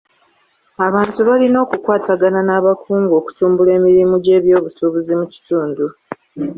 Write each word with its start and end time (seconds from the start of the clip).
Abantu 0.87 1.19
balina 1.27 1.57
okukwatagana 1.65 2.39
n'abakungu 2.47 3.13
okutumbula 3.19 3.69
emirimu 3.77 4.15
gy'ebyobusuubuzi 4.23 5.13
mu 5.19 5.25
kitundu. 5.33 5.85